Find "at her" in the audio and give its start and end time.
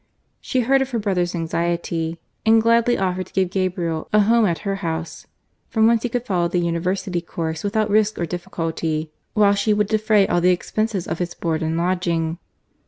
4.47-4.77